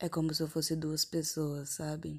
É 0.00 0.08
como 0.08 0.32
se 0.34 0.42
eu 0.42 0.48
fosse 0.48 0.74
duas 0.76 1.04
pessoas, 1.04 1.70
sabe? 1.70 2.18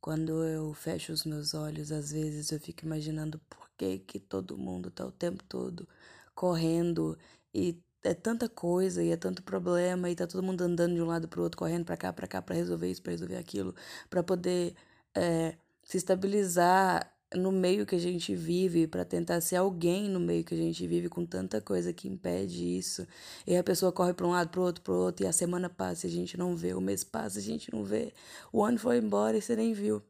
Quando 0.00 0.44
eu 0.44 0.74
fecho 0.74 1.12
os 1.12 1.24
meus 1.24 1.54
olhos, 1.54 1.92
às 1.92 2.12
vezes 2.12 2.52
eu 2.52 2.60
fico 2.60 2.84
imaginando 2.86 3.38
por 3.50 3.70
que 3.78 4.00
que 4.00 4.20
todo 4.20 4.58
mundo 4.58 4.90
tá 4.90 5.06
o 5.06 5.12
tempo 5.12 5.44
todo 5.44 5.88
correndo 6.34 7.18
e 7.54 7.82
é 8.04 8.14
tanta 8.14 8.48
coisa 8.48 9.02
e 9.04 9.10
é 9.12 9.16
tanto 9.18 9.42
problema 9.44 10.10
e 10.10 10.16
tá 10.16 10.26
todo 10.28 10.42
mundo 10.44 10.62
andando 10.62 10.94
de 10.96 11.02
um 11.02 11.06
lado 11.06 11.28
pro 11.28 11.42
outro, 11.44 11.58
correndo 11.58 11.86
para 11.86 11.96
cá, 11.98 12.12
para 12.12 12.28
cá 12.28 12.42
para 12.42 12.56
resolver 12.56 12.90
isso, 12.90 13.02
para 13.02 13.12
resolver 13.12 13.36
aquilo, 13.38 13.74
para 14.10 14.22
poder 14.24 14.76
é, 15.16 15.56
se 15.84 15.98
estabilizar 15.98 17.15
no 17.38 17.52
meio 17.52 17.86
que 17.86 17.94
a 17.94 17.98
gente 17.98 18.34
vive, 18.34 18.86
para 18.86 19.04
tentar 19.04 19.40
ser 19.40 19.56
alguém 19.56 20.08
no 20.08 20.20
meio 20.20 20.44
que 20.44 20.54
a 20.54 20.56
gente 20.56 20.86
vive, 20.86 21.08
com 21.08 21.24
tanta 21.24 21.60
coisa 21.60 21.92
que 21.92 22.08
impede 22.08 22.64
isso. 22.78 23.06
E 23.46 23.56
a 23.56 23.62
pessoa 23.62 23.92
corre 23.92 24.14
para 24.14 24.26
um 24.26 24.30
lado, 24.30 24.50
para 24.50 24.60
outro, 24.60 24.82
para 24.82 24.94
outro, 24.94 25.24
e 25.24 25.28
a 25.28 25.32
semana 25.32 25.68
passa 25.68 26.06
e 26.06 26.10
a 26.10 26.12
gente 26.12 26.36
não 26.36 26.56
vê, 26.56 26.74
o 26.74 26.80
mês 26.80 27.04
passa 27.04 27.38
e 27.38 27.42
a 27.42 27.44
gente 27.44 27.72
não 27.72 27.84
vê, 27.84 28.12
o 28.52 28.64
ano 28.64 28.78
foi 28.78 28.98
embora 28.98 29.36
e 29.36 29.42
você 29.42 29.56
nem 29.56 29.72
viu. 29.72 30.02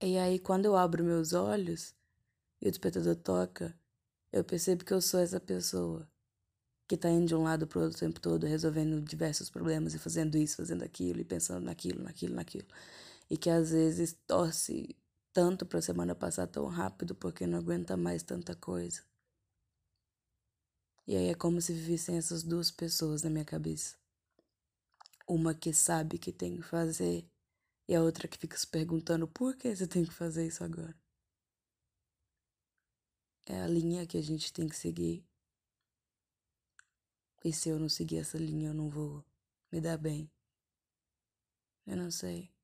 E 0.00 0.18
aí, 0.18 0.38
quando 0.38 0.66
eu 0.66 0.76
abro 0.76 1.02
meus 1.02 1.32
olhos 1.32 1.94
e 2.60 2.68
o 2.68 2.70
despertador 2.70 3.16
toca, 3.16 3.74
eu 4.32 4.44
percebo 4.44 4.84
que 4.84 4.92
eu 4.92 5.00
sou 5.00 5.20
essa 5.20 5.40
pessoa 5.40 6.06
que 6.88 6.96
tá 6.96 7.10
indo 7.10 7.26
de 7.26 7.34
um 7.34 7.42
lado 7.42 7.66
pro 7.66 7.80
outro 7.80 7.96
o 7.96 8.00
tempo 8.00 8.20
todo, 8.20 8.46
resolvendo 8.46 9.00
diversos 9.00 9.50
problemas 9.50 9.94
e 9.94 9.98
fazendo 9.98 10.36
isso, 10.36 10.56
fazendo 10.56 10.84
aquilo, 10.84 11.20
e 11.20 11.24
pensando 11.24 11.64
naquilo, 11.64 12.02
naquilo, 12.02 12.34
naquilo. 12.34 12.66
E 13.28 13.36
que 13.36 13.50
às 13.50 13.70
vezes 13.70 14.16
torce 14.26 14.94
tanto 15.36 15.66
para 15.66 15.80
a 15.80 15.82
semana 15.82 16.14
passar 16.14 16.46
tão 16.46 16.64
rápido 16.66 17.14
porque 17.14 17.46
não 17.46 17.58
aguenta 17.58 17.94
mais 17.94 18.22
tanta 18.22 18.56
coisa. 18.56 19.04
E 21.06 21.14
aí 21.14 21.26
é 21.26 21.34
como 21.34 21.60
se 21.60 21.74
vivessem 21.74 22.16
essas 22.16 22.42
duas 22.42 22.70
pessoas 22.70 23.22
na 23.22 23.28
minha 23.28 23.44
cabeça. 23.44 23.98
Uma 25.28 25.54
que 25.54 25.74
sabe 25.74 26.18
que 26.18 26.32
tem 26.32 26.56
que 26.56 26.62
fazer 26.62 27.30
e 27.86 27.94
a 27.94 28.02
outra 28.02 28.26
que 28.26 28.38
fica 28.38 28.56
se 28.56 28.66
perguntando 28.66 29.28
por 29.28 29.54
que 29.56 29.76
você 29.76 29.86
tem 29.86 30.06
que 30.06 30.14
fazer 30.14 30.46
isso 30.46 30.64
agora. 30.64 30.96
É 33.44 33.60
a 33.60 33.66
linha 33.66 34.06
que 34.06 34.16
a 34.16 34.22
gente 34.22 34.50
tem 34.54 34.66
que 34.66 34.74
seguir. 34.74 35.22
E 37.44 37.52
se 37.52 37.68
eu 37.68 37.78
não 37.78 37.90
seguir 37.90 38.20
essa 38.20 38.38
linha, 38.38 38.70
eu 38.70 38.74
não 38.74 38.88
vou 38.88 39.22
me 39.70 39.82
dar 39.82 39.98
bem. 39.98 40.30
Eu 41.86 41.98
não 41.98 42.10
sei. 42.10 42.55